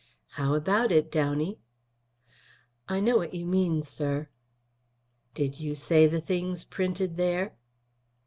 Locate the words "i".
2.89-2.99